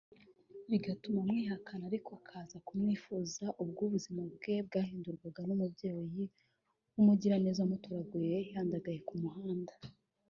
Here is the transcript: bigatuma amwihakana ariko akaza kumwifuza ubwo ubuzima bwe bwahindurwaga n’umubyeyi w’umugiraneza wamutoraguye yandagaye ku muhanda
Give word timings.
bigatuma 0.69 1.17
amwihakana 1.21 1.83
ariko 1.89 2.09
akaza 2.19 2.57
kumwifuza 2.67 3.45
ubwo 3.63 3.81
ubuzima 3.87 4.21
bwe 4.35 4.55
bwahindurwaga 4.67 5.41
n’umubyeyi 5.45 6.23
w’umugiraneza 6.93 7.59
wamutoraguye 7.63 8.37
yandagaye 8.53 8.99
ku 9.07 9.13
muhanda 9.23 9.73